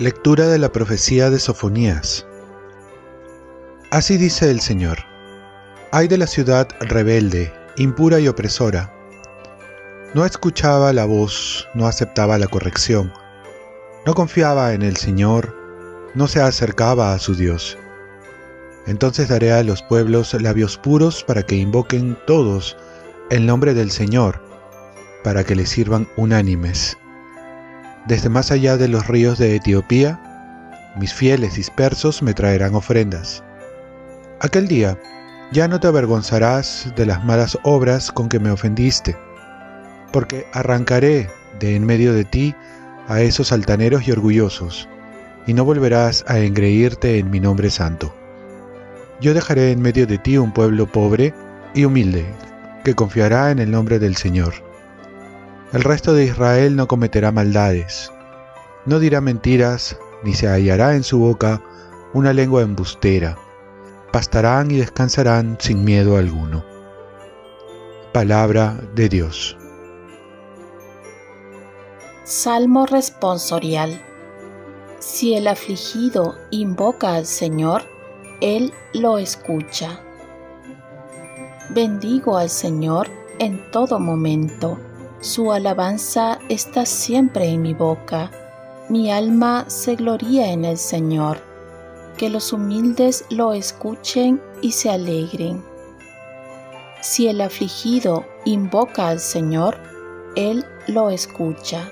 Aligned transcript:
Lectura 0.00 0.46
de 0.46 0.58
la 0.58 0.70
profecía 0.70 1.28
de 1.28 1.40
Sofonías. 1.40 2.24
Así 3.90 4.16
dice 4.16 4.48
el 4.48 4.60
Señor. 4.60 4.98
Ay 5.90 6.06
de 6.06 6.16
la 6.16 6.28
ciudad 6.28 6.68
rebelde, 6.78 7.52
impura 7.76 8.20
y 8.20 8.28
opresora. 8.28 8.94
No 10.14 10.24
escuchaba 10.24 10.92
la 10.92 11.04
voz, 11.04 11.66
no 11.74 11.88
aceptaba 11.88 12.38
la 12.38 12.46
corrección, 12.46 13.12
no 14.06 14.14
confiaba 14.14 14.72
en 14.72 14.82
el 14.82 14.96
Señor, 14.96 15.52
no 16.14 16.28
se 16.28 16.40
acercaba 16.40 17.12
a 17.12 17.18
su 17.18 17.34
Dios. 17.34 17.76
Entonces 18.86 19.26
daré 19.26 19.50
a 19.50 19.64
los 19.64 19.82
pueblos 19.82 20.32
labios 20.34 20.78
puros 20.78 21.24
para 21.24 21.42
que 21.42 21.56
invoquen 21.56 22.16
todos 22.24 22.76
el 23.30 23.46
nombre 23.46 23.74
del 23.74 23.90
Señor, 23.90 24.40
para 25.24 25.42
que 25.42 25.56
le 25.56 25.66
sirvan 25.66 26.06
unánimes 26.16 26.96
desde 28.08 28.30
más 28.30 28.50
allá 28.50 28.78
de 28.78 28.88
los 28.88 29.06
ríos 29.06 29.38
de 29.38 29.54
Etiopía, 29.54 30.18
mis 30.96 31.12
fieles 31.12 31.56
dispersos 31.56 32.22
me 32.22 32.32
traerán 32.32 32.74
ofrendas. 32.74 33.44
Aquel 34.40 34.66
día 34.66 34.98
ya 35.52 35.68
no 35.68 35.78
te 35.78 35.88
avergonzarás 35.88 36.90
de 36.96 37.04
las 37.04 37.22
malas 37.22 37.58
obras 37.64 38.10
con 38.10 38.30
que 38.30 38.40
me 38.40 38.50
ofendiste, 38.50 39.14
porque 40.10 40.46
arrancaré 40.54 41.28
de 41.60 41.76
en 41.76 41.84
medio 41.84 42.14
de 42.14 42.24
ti 42.24 42.54
a 43.08 43.20
esos 43.20 43.52
altaneros 43.52 44.08
y 44.08 44.12
orgullosos, 44.12 44.88
y 45.46 45.52
no 45.52 45.66
volverás 45.66 46.24
a 46.28 46.38
engreírte 46.38 47.18
en 47.18 47.30
mi 47.30 47.40
nombre 47.40 47.68
santo. 47.68 48.14
Yo 49.20 49.34
dejaré 49.34 49.70
en 49.70 49.82
medio 49.82 50.06
de 50.06 50.16
ti 50.16 50.38
un 50.38 50.52
pueblo 50.52 50.86
pobre 50.86 51.34
y 51.74 51.84
humilde, 51.84 52.24
que 52.84 52.94
confiará 52.94 53.50
en 53.50 53.58
el 53.58 53.70
nombre 53.70 53.98
del 53.98 54.16
Señor. 54.16 54.67
El 55.70 55.84
resto 55.84 56.14
de 56.14 56.24
Israel 56.24 56.76
no 56.76 56.88
cometerá 56.88 57.30
maldades, 57.30 58.10
no 58.86 58.98
dirá 58.98 59.20
mentiras, 59.20 59.98
ni 60.22 60.32
se 60.32 60.48
hallará 60.48 60.94
en 60.94 61.04
su 61.04 61.18
boca 61.18 61.62
una 62.14 62.32
lengua 62.32 62.62
embustera. 62.62 63.36
Pastarán 64.10 64.70
y 64.70 64.78
descansarán 64.78 65.58
sin 65.60 65.84
miedo 65.84 66.16
alguno. 66.16 66.64
Palabra 68.14 68.80
de 68.94 69.10
Dios. 69.10 69.58
Salmo 72.24 72.86
responsorial. 72.86 74.00
Si 75.00 75.34
el 75.34 75.48
afligido 75.48 76.34
invoca 76.50 77.14
al 77.14 77.26
Señor, 77.26 77.82
Él 78.40 78.72
lo 78.94 79.18
escucha. 79.18 80.00
Bendigo 81.68 82.38
al 82.38 82.48
Señor 82.48 83.10
en 83.38 83.70
todo 83.70 84.00
momento 84.00 84.78
su 85.20 85.52
alabanza 85.52 86.38
está 86.48 86.86
siempre 86.86 87.46
en 87.46 87.62
mi 87.62 87.74
boca. 87.74 88.30
Mi 88.88 89.10
alma 89.10 89.64
se 89.68 89.96
gloría 89.96 90.52
en 90.52 90.64
el 90.64 90.78
Señor. 90.78 91.38
Que 92.16 92.30
los 92.30 92.52
humildes 92.52 93.24
lo 93.28 93.52
escuchen 93.52 94.40
y 94.62 94.72
se 94.72 94.90
alegren. 94.90 95.62
Si 97.00 97.26
el 97.26 97.40
afligido 97.40 98.24
invoca 98.44 99.08
al 99.08 99.18
Señor, 99.18 99.76
Él 100.36 100.64
lo 100.86 101.10
escucha. 101.10 101.90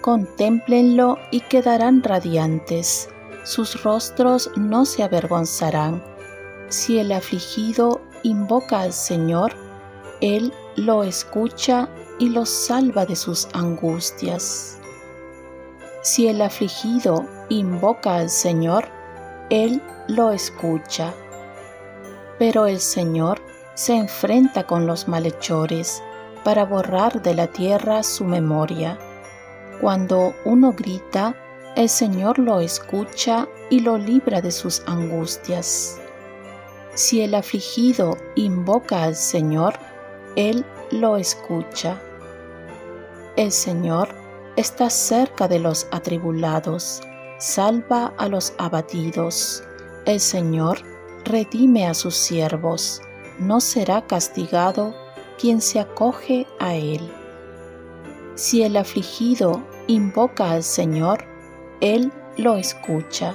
Contémplenlo 0.00 1.18
y 1.30 1.40
quedarán 1.42 2.02
radiantes. 2.02 3.08
Sus 3.44 3.82
rostros 3.84 4.50
no 4.56 4.84
se 4.84 5.04
avergonzarán. 5.04 6.02
Si 6.70 6.98
el 6.98 7.12
afligido 7.12 8.00
invoca 8.24 8.80
al 8.80 8.92
Señor, 8.92 9.63
Él 10.24 10.54
lo 10.76 11.02
escucha 11.02 11.86
y 12.18 12.30
lo 12.30 12.46
salva 12.46 13.04
de 13.04 13.14
sus 13.14 13.46
angustias. 13.52 14.78
Si 16.00 16.28
el 16.28 16.40
afligido 16.40 17.26
invoca 17.50 18.14
al 18.14 18.30
Señor, 18.30 18.88
Él 19.50 19.82
lo 20.08 20.32
escucha. 20.32 21.12
Pero 22.38 22.64
el 22.64 22.80
Señor 22.80 23.42
se 23.74 23.96
enfrenta 23.96 24.66
con 24.66 24.86
los 24.86 25.08
malhechores 25.08 26.02
para 26.42 26.64
borrar 26.64 27.20
de 27.20 27.34
la 27.34 27.48
tierra 27.48 28.02
su 28.02 28.24
memoria. 28.24 28.98
Cuando 29.82 30.34
uno 30.46 30.72
grita, 30.72 31.36
el 31.76 31.90
Señor 31.90 32.38
lo 32.38 32.60
escucha 32.60 33.46
y 33.68 33.80
lo 33.80 33.98
libra 33.98 34.40
de 34.40 34.52
sus 34.52 34.82
angustias. 34.86 36.00
Si 36.94 37.20
el 37.20 37.34
afligido 37.34 38.16
invoca 38.36 39.02
al 39.02 39.16
Señor, 39.16 39.74
él 40.36 40.64
lo 40.90 41.16
escucha. 41.16 42.00
El 43.36 43.52
Señor 43.52 44.08
está 44.56 44.90
cerca 44.90 45.48
de 45.48 45.58
los 45.58 45.86
atribulados, 45.90 47.02
salva 47.38 48.12
a 48.16 48.28
los 48.28 48.54
abatidos. 48.58 49.64
El 50.06 50.20
Señor 50.20 50.78
redime 51.24 51.86
a 51.86 51.94
sus 51.94 52.14
siervos, 52.14 53.00
no 53.38 53.60
será 53.60 54.06
castigado 54.06 54.94
quien 55.38 55.60
se 55.60 55.80
acoge 55.80 56.46
a 56.60 56.74
Él. 56.74 57.10
Si 58.34 58.62
el 58.62 58.76
afligido 58.76 59.62
invoca 59.86 60.50
al 60.50 60.62
Señor, 60.62 61.24
Él 61.80 62.12
lo 62.36 62.56
escucha. 62.56 63.34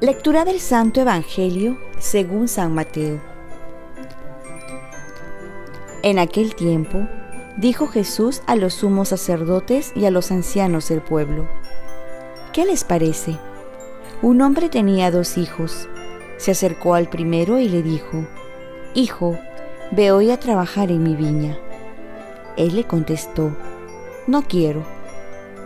Lectura 0.00 0.44
del 0.44 0.60
Santo 0.60 1.00
Evangelio 1.00 1.78
según 1.98 2.46
San 2.48 2.74
Mateo. 2.74 3.33
En 6.04 6.18
aquel 6.18 6.54
tiempo, 6.54 7.08
dijo 7.56 7.86
Jesús 7.86 8.42
a 8.46 8.56
los 8.56 8.74
sumos 8.74 9.08
sacerdotes 9.08 9.90
y 9.96 10.04
a 10.04 10.10
los 10.10 10.30
ancianos 10.32 10.90
del 10.90 11.00
pueblo, 11.00 11.48
¿qué 12.52 12.66
les 12.66 12.84
parece? 12.84 13.38
Un 14.20 14.42
hombre 14.42 14.68
tenía 14.68 15.10
dos 15.10 15.38
hijos. 15.38 15.88
Se 16.36 16.50
acercó 16.50 16.94
al 16.94 17.08
primero 17.08 17.58
y 17.58 17.70
le 17.70 17.82
dijo, 17.82 18.26
Hijo, 18.92 19.38
ve 19.92 20.12
hoy 20.12 20.30
a 20.30 20.38
trabajar 20.38 20.90
en 20.90 21.02
mi 21.02 21.16
viña. 21.16 21.56
Él 22.58 22.76
le 22.76 22.84
contestó, 22.84 23.56
No 24.26 24.42
quiero. 24.42 24.84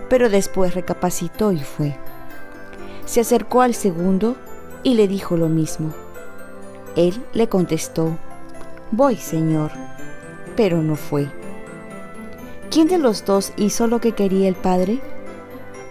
Pero 0.08 0.30
después 0.30 0.72
recapacitó 0.72 1.50
y 1.50 1.64
fue. 1.64 1.96
Se 3.06 3.18
acercó 3.18 3.62
al 3.62 3.74
segundo 3.74 4.36
y 4.84 4.94
le 4.94 5.08
dijo 5.08 5.36
lo 5.36 5.48
mismo. 5.48 5.92
Él 6.94 7.24
le 7.32 7.48
contestó, 7.48 8.16
Voy, 8.92 9.16
Señor 9.16 9.72
pero 10.58 10.82
no 10.82 10.96
fue. 10.96 11.30
¿Quién 12.68 12.88
de 12.88 12.98
los 12.98 13.24
dos 13.24 13.52
hizo 13.56 13.86
lo 13.86 14.00
que 14.00 14.10
quería 14.10 14.48
el 14.48 14.56
Padre? 14.56 14.98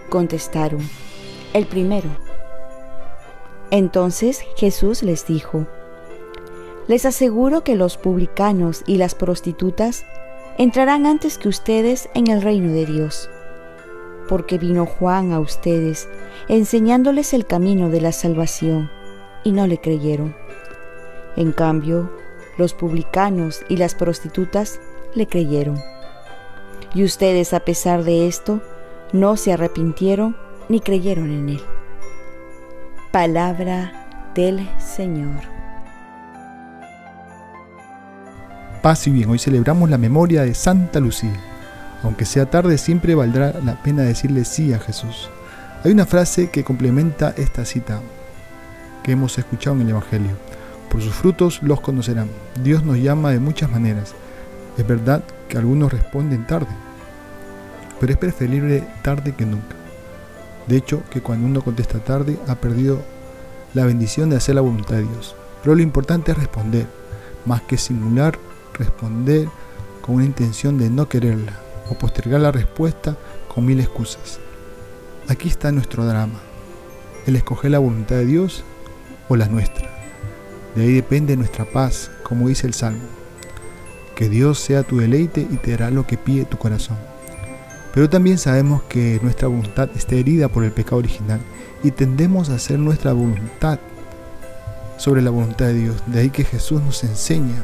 Contestaron, 0.09 0.81
el 1.53 1.65
primero. 1.67 2.09
Entonces 3.71 4.41
Jesús 4.57 5.03
les 5.03 5.25
dijo, 5.25 5.65
les 6.89 7.05
aseguro 7.05 7.63
que 7.63 7.77
los 7.77 7.95
publicanos 7.95 8.83
y 8.85 8.97
las 8.97 9.15
prostitutas 9.15 10.05
entrarán 10.57 11.05
antes 11.05 11.37
que 11.37 11.47
ustedes 11.47 12.09
en 12.13 12.27
el 12.27 12.41
reino 12.41 12.73
de 12.73 12.85
Dios, 12.85 13.29
porque 14.27 14.57
vino 14.57 14.85
Juan 14.85 15.31
a 15.31 15.39
ustedes 15.39 16.09
enseñándoles 16.49 17.33
el 17.33 17.45
camino 17.45 17.89
de 17.89 18.01
la 18.01 18.11
salvación 18.11 18.91
y 19.45 19.53
no 19.53 19.65
le 19.65 19.77
creyeron. 19.77 20.35
En 21.37 21.53
cambio, 21.53 22.11
los 22.57 22.73
publicanos 22.73 23.61
y 23.69 23.77
las 23.77 23.95
prostitutas 23.95 24.79
le 25.15 25.27
creyeron. 25.27 25.81
Y 26.93 27.03
ustedes, 27.03 27.53
a 27.53 27.59
pesar 27.61 28.03
de 28.03 28.27
esto, 28.27 28.61
no 29.13 29.37
se 29.37 29.53
arrepintieron 29.53 30.35
ni 30.69 30.79
creyeron 30.79 31.31
en 31.31 31.49
él. 31.49 31.61
Palabra 33.11 34.31
del 34.35 34.67
Señor. 34.79 35.41
Paz 38.81 39.07
y 39.07 39.11
bien, 39.11 39.29
hoy 39.29 39.39
celebramos 39.39 39.89
la 39.89 39.97
memoria 39.97 40.43
de 40.43 40.53
Santa 40.53 40.99
Lucía. 40.99 41.35
Aunque 42.03 42.25
sea 42.25 42.49
tarde, 42.49 42.77
siempre 42.77 43.15
valdrá 43.15 43.53
la 43.63 43.81
pena 43.81 44.03
decirle 44.03 44.45
sí 44.45 44.73
a 44.73 44.79
Jesús. 44.79 45.29
Hay 45.83 45.91
una 45.91 46.05
frase 46.05 46.49
que 46.49 46.63
complementa 46.63 47.33
esta 47.37 47.65
cita 47.65 48.01
que 49.03 49.13
hemos 49.13 49.37
escuchado 49.37 49.75
en 49.75 49.83
el 49.83 49.89
Evangelio. 49.89 50.31
Por 50.89 51.01
sus 51.01 51.13
frutos 51.13 51.61
los 51.61 51.81
conocerán. 51.81 52.29
Dios 52.63 52.83
nos 52.83 52.97
llama 52.97 53.31
de 53.31 53.39
muchas 53.39 53.69
maneras. 53.69 54.13
Es 54.77 54.87
verdad 54.87 55.23
que 55.49 55.57
algunos 55.57 55.91
responden 55.91 56.45
tarde, 56.45 56.69
pero 57.99 58.13
es 58.13 58.17
preferible 58.17 58.87
tarde 59.01 59.33
que 59.35 59.45
nunca. 59.45 59.75
De 60.67 60.77
hecho, 60.77 61.01
que 61.09 61.21
cuando 61.21 61.47
uno 61.47 61.61
contesta 61.61 61.99
tarde 61.99 62.37
ha 62.47 62.55
perdido 62.55 63.01
la 63.73 63.85
bendición 63.85 64.29
de 64.29 64.37
hacer 64.37 64.55
la 64.55 64.61
voluntad 64.61 64.95
de 64.95 65.03
Dios. 65.03 65.35
Pero 65.63 65.75
lo 65.75 65.81
importante 65.81 66.31
es 66.31 66.37
responder, 66.37 66.87
más 67.45 67.61
que 67.61 67.77
simular, 67.77 68.37
responder 68.73 69.47
con 70.01 70.15
una 70.15 70.25
intención 70.25 70.77
de 70.77 70.89
no 70.89 71.09
quererla 71.09 71.53
o 71.89 71.95
postergar 71.95 72.41
la 72.41 72.51
respuesta 72.51 73.17
con 73.47 73.65
mil 73.65 73.79
excusas. 73.79 74.39
Aquí 75.27 75.47
está 75.47 75.71
nuestro 75.71 76.05
drama, 76.05 76.39
el 77.25 77.35
escoger 77.35 77.71
la 77.71 77.79
voluntad 77.79 78.15
de 78.17 78.25
Dios 78.25 78.63
o 79.27 79.35
la 79.35 79.47
nuestra. 79.47 79.96
De 80.77 80.83
ahí 80.83 80.93
depende 80.93 81.35
nuestra 81.35 81.65
paz, 81.65 82.11
como 82.21 82.49
dice 82.49 82.67
el 82.67 82.75
Salmo. 82.75 83.01
Que 84.15 84.29
Dios 84.29 84.59
sea 84.59 84.83
tu 84.83 84.97
deleite 84.97 85.41
y 85.41 85.57
te 85.57 85.71
dará 85.71 85.89
lo 85.89 86.05
que 86.05 86.19
pide 86.19 86.45
tu 86.45 86.59
corazón. 86.59 86.97
Pero 87.95 88.11
también 88.11 88.37
sabemos 88.37 88.83
que 88.83 89.19
nuestra 89.23 89.47
voluntad 89.47 89.89
está 89.95 90.13
herida 90.13 90.49
por 90.49 90.63
el 90.63 90.71
pecado 90.71 90.97
original 90.97 91.39
y 91.83 91.89
tendemos 91.89 92.51
a 92.51 92.55
hacer 92.55 92.77
nuestra 92.77 93.13
voluntad 93.13 93.79
sobre 94.97 95.23
la 95.23 95.31
voluntad 95.31 95.65
de 95.65 95.73
Dios. 95.73 95.95
De 96.05 96.19
ahí 96.19 96.29
que 96.29 96.43
Jesús 96.43 96.79
nos 96.83 97.03
enseña 97.03 97.63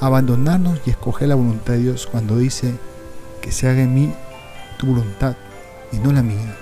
a 0.00 0.06
abandonarnos 0.06 0.80
y 0.84 0.90
escoger 0.90 1.28
la 1.28 1.36
voluntad 1.36 1.74
de 1.74 1.82
Dios 1.82 2.08
cuando 2.10 2.38
dice 2.38 2.74
que 3.40 3.52
se 3.52 3.68
haga 3.68 3.82
en 3.82 3.94
mí 3.94 4.12
tu 4.78 4.86
voluntad 4.86 5.36
y 5.92 5.98
no 5.98 6.12
la 6.12 6.24
mía. 6.24 6.56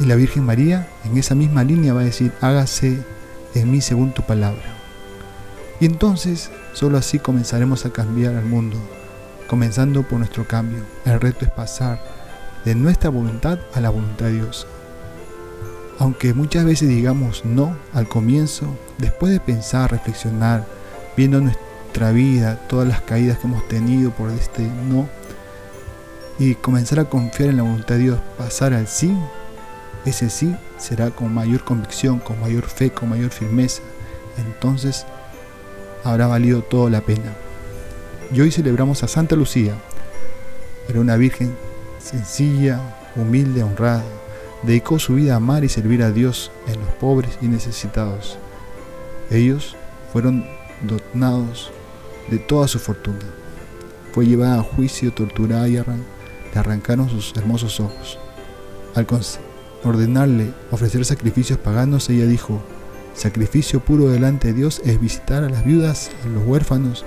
Y 0.00 0.06
la 0.06 0.14
Virgen 0.14 0.44
María 0.44 0.88
en 1.04 1.18
esa 1.18 1.34
misma 1.34 1.64
línea 1.64 1.92
va 1.92 2.00
a 2.00 2.04
decir, 2.04 2.32
hágase 2.40 3.04
en 3.54 3.70
mí 3.70 3.80
según 3.80 4.12
tu 4.12 4.22
palabra. 4.22 4.62
Y 5.80 5.86
entonces 5.86 6.50
solo 6.72 6.98
así 6.98 7.18
comenzaremos 7.18 7.86
a 7.86 7.90
cambiar 7.90 8.34
al 8.34 8.44
mundo, 8.44 8.76
comenzando 9.48 10.02
por 10.02 10.18
nuestro 10.18 10.46
cambio. 10.46 10.80
El 11.04 11.20
reto 11.20 11.44
es 11.44 11.50
pasar 11.50 12.00
de 12.64 12.74
nuestra 12.74 13.10
voluntad 13.10 13.58
a 13.74 13.80
la 13.80 13.90
voluntad 13.90 14.26
de 14.26 14.32
Dios. 14.32 14.66
Aunque 15.98 16.34
muchas 16.34 16.64
veces 16.64 16.88
digamos 16.88 17.44
no 17.44 17.76
al 17.92 18.08
comienzo, 18.08 18.66
después 18.98 19.32
de 19.32 19.40
pensar, 19.40 19.90
reflexionar, 19.90 20.66
viendo 21.16 21.40
nuestra 21.40 22.10
vida, 22.10 22.56
todas 22.68 22.88
las 22.88 23.00
caídas 23.02 23.38
que 23.38 23.46
hemos 23.46 23.66
tenido 23.68 24.10
por 24.10 24.30
este 24.30 24.62
no, 24.62 25.08
y 26.38 26.56
comenzar 26.56 26.98
a 26.98 27.04
confiar 27.04 27.50
en 27.50 27.58
la 27.58 27.62
voluntad 27.62 27.94
de 27.94 28.00
Dios, 28.00 28.18
pasar 28.36 28.74
al 28.74 28.88
sí, 28.88 29.16
ese 30.04 30.28
sí 30.28 30.54
será 30.76 31.10
con 31.10 31.32
mayor 31.32 31.64
convicción, 31.64 32.18
con 32.18 32.40
mayor 32.40 32.64
fe, 32.64 32.90
con 32.90 33.08
mayor 33.08 33.30
firmeza. 33.30 33.82
Entonces 34.36 35.06
habrá 36.02 36.26
valido 36.26 36.62
toda 36.62 36.90
la 36.90 37.00
pena. 37.00 37.34
Y 38.32 38.40
hoy 38.40 38.50
celebramos 38.50 39.02
a 39.02 39.08
Santa 39.08 39.36
Lucía. 39.36 39.74
Era 40.88 41.00
una 41.00 41.16
virgen 41.16 41.54
sencilla, 41.98 42.80
humilde, 43.16 43.62
honrada. 43.62 44.04
Dedicó 44.62 44.98
su 44.98 45.14
vida 45.14 45.34
a 45.34 45.36
amar 45.36 45.64
y 45.64 45.68
servir 45.68 46.02
a 46.02 46.10
Dios 46.10 46.50
en 46.66 46.80
los 46.80 46.88
pobres 46.94 47.38
y 47.40 47.46
necesitados. 47.46 48.38
Ellos 49.30 49.76
fueron 50.12 50.46
donados 50.82 51.70
de 52.30 52.38
toda 52.38 52.68
su 52.68 52.78
fortuna. 52.78 53.24
Fue 54.12 54.26
llevada 54.26 54.60
a 54.60 54.62
juicio, 54.62 55.12
torturada 55.12 55.68
y 55.68 55.72
le 55.72 55.84
arrancaron 56.54 57.08
sus 57.08 57.34
hermosos 57.36 57.80
ojos. 57.80 58.18
Al 58.94 59.06
ordenarle 59.84 60.52
ofrecer 60.70 61.04
sacrificios 61.04 61.58
paganos, 61.58 62.08
ella 62.10 62.26
dijo, 62.26 62.62
Sacrificio 63.14 63.80
puro 63.80 64.08
delante 64.08 64.48
de 64.48 64.54
Dios 64.54 64.82
es 64.84 65.00
visitar 65.00 65.44
a 65.44 65.48
las 65.48 65.64
viudas, 65.64 66.10
los 66.32 66.44
huérfanos 66.44 67.04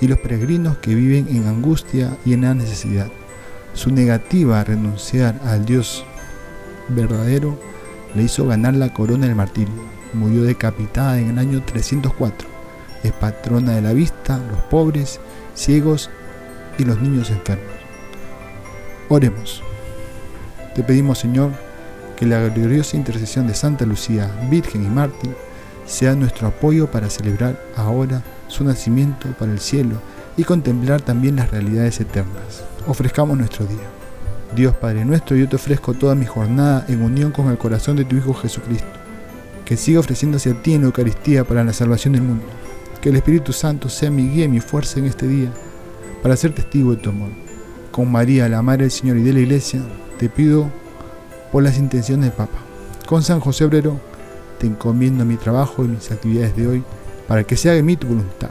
y 0.00 0.06
los 0.06 0.18
peregrinos 0.18 0.78
que 0.78 0.94
viven 0.94 1.26
en 1.28 1.48
angustia 1.48 2.16
y 2.24 2.32
en 2.32 2.42
la 2.42 2.54
necesidad. 2.54 3.08
Su 3.74 3.90
negativa 3.90 4.60
a 4.60 4.64
renunciar 4.64 5.40
al 5.44 5.64
Dios 5.64 6.04
verdadero 6.88 7.58
le 8.14 8.22
hizo 8.22 8.46
ganar 8.46 8.74
la 8.74 8.92
corona 8.92 9.26
del 9.26 9.34
martirio. 9.34 9.74
Murió 10.14 10.42
decapitada 10.42 11.18
en 11.18 11.30
el 11.30 11.38
año 11.38 11.62
304. 11.64 12.48
Es 13.02 13.12
patrona 13.12 13.72
de 13.72 13.82
la 13.82 13.92
vista, 13.92 14.38
los 14.50 14.60
pobres, 14.70 15.20
ciegos 15.54 16.08
y 16.78 16.84
los 16.84 17.00
niños 17.00 17.30
enfermos. 17.30 17.66
Oremos. 19.08 19.62
Te 20.74 20.82
pedimos, 20.82 21.18
Señor, 21.18 21.52
que 22.18 22.26
la 22.26 22.48
gloriosa 22.48 22.96
intercesión 22.96 23.46
de 23.46 23.54
Santa 23.54 23.86
Lucía, 23.86 24.28
Virgen 24.50 24.84
y 24.84 24.88
Mártir, 24.88 25.36
sea 25.86 26.16
nuestro 26.16 26.48
apoyo 26.48 26.90
para 26.90 27.08
celebrar 27.10 27.62
ahora 27.76 28.24
su 28.48 28.64
nacimiento 28.64 29.28
para 29.38 29.52
el 29.52 29.60
cielo 29.60 30.02
y 30.36 30.42
contemplar 30.42 31.00
también 31.00 31.36
las 31.36 31.52
realidades 31.52 32.00
eternas. 32.00 32.64
Ofrezcamos 32.88 33.38
nuestro 33.38 33.66
día. 33.66 33.86
Dios 34.56 34.74
Padre 34.74 35.04
nuestro, 35.04 35.36
yo 35.36 35.48
te 35.48 35.54
ofrezco 35.54 35.94
toda 35.94 36.16
mi 36.16 36.26
jornada 36.26 36.84
en 36.88 37.02
unión 37.02 37.30
con 37.30 37.50
el 37.50 37.58
corazón 37.58 37.94
de 37.94 38.04
tu 38.04 38.16
Hijo 38.16 38.34
Jesucristo, 38.34 38.88
que 39.64 39.76
siga 39.76 40.00
ofreciéndose 40.00 40.50
a 40.50 40.60
ti 40.60 40.74
en 40.74 40.80
la 40.80 40.86
Eucaristía 40.88 41.44
para 41.44 41.62
la 41.62 41.72
salvación 41.72 42.14
del 42.14 42.22
mundo. 42.22 42.46
Que 43.00 43.10
el 43.10 43.16
Espíritu 43.16 43.52
Santo 43.52 43.88
sea 43.88 44.10
mi 44.10 44.28
guía 44.28 44.46
y 44.46 44.48
mi 44.48 44.58
fuerza 44.58 44.98
en 44.98 45.04
este 45.04 45.28
día, 45.28 45.52
para 46.20 46.36
ser 46.36 46.52
testigo 46.52 46.96
de 46.96 47.00
tu 47.00 47.10
amor. 47.10 47.30
Con 47.92 48.10
María, 48.10 48.48
la 48.48 48.60
Madre 48.60 48.82
del 48.82 48.90
Señor 48.90 49.18
y 49.18 49.22
de 49.22 49.34
la 49.34 49.40
Iglesia, 49.40 49.80
te 50.18 50.28
pido 50.28 50.68
por 51.52 51.62
las 51.62 51.78
intenciones 51.78 52.26
del 52.26 52.34
Papa. 52.34 52.58
Con 53.06 53.22
San 53.22 53.40
José 53.40 53.64
Obrero, 53.64 54.00
te 54.58 54.66
encomiendo 54.66 55.24
mi 55.24 55.36
trabajo 55.36 55.84
y 55.84 55.88
mis 55.88 56.10
actividades 56.10 56.56
de 56.56 56.66
hoy 56.66 56.84
para 57.26 57.44
que 57.44 57.56
se 57.56 57.70
haga 57.70 57.78
en 57.78 57.86
mí 57.86 57.96
tu 57.96 58.08
voluntad. 58.08 58.50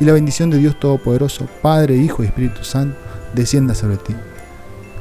Y 0.00 0.04
la 0.04 0.12
bendición 0.12 0.50
de 0.50 0.58
Dios 0.58 0.78
Todopoderoso, 0.78 1.48
Padre, 1.62 1.96
Hijo 1.96 2.22
y 2.22 2.26
Espíritu 2.26 2.64
Santo, 2.64 2.96
descienda 3.34 3.74
sobre 3.74 3.96
ti. 3.96 4.14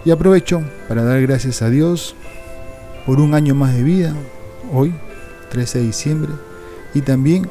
Y 0.05 0.11
aprovecho 0.11 0.61
para 0.87 1.03
dar 1.03 1.21
gracias 1.21 1.61
a 1.61 1.69
Dios 1.69 2.15
por 3.05 3.19
un 3.19 3.33
año 3.33 3.55
más 3.55 3.73
de 3.73 3.83
vida, 3.83 4.13
hoy, 4.71 4.93
13 5.49 5.79
de 5.79 5.85
diciembre, 5.85 6.33
y 6.93 7.01
también 7.01 7.49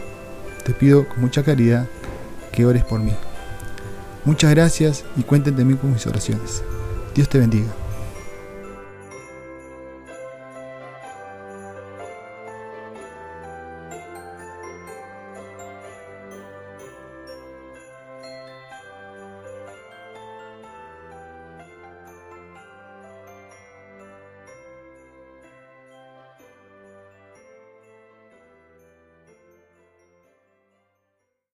te 0.65 0.73
pido 0.73 1.09
con 1.09 1.21
mucha 1.21 1.43
caridad 1.43 1.87
que 2.53 2.65
ores 2.67 2.85
por 2.85 3.01
mí. 3.01 3.15
Muchas 4.25 4.51
gracias 4.51 5.05
y 5.17 5.23
cuenten 5.23 5.57
también 5.57 5.79
con 5.79 5.93
mis 5.93 6.07
oraciones. 6.07 6.63
Dios 7.15 7.29
te 7.29 7.39
bendiga. 7.39 7.82